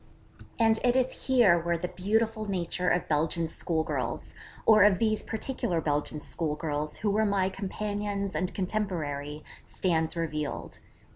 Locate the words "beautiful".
1.89-2.45